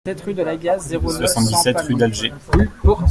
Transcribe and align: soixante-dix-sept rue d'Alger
soixante-dix-sept 1.17 1.81
rue 1.81 1.93
d'Alger 1.93 2.33